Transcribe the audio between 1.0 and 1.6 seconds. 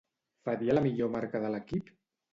marca de